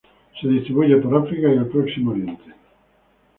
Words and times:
Se 0.41 0.47
distribuye 0.47 0.97
por 0.97 1.13
África 1.15 1.47
y 1.47 1.57
el 1.57 1.67
Próximo 1.67 2.09
Oriente. 2.09 2.55